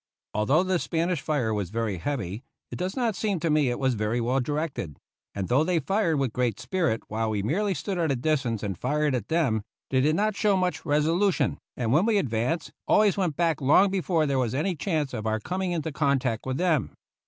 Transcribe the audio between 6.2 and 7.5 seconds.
great spirit while we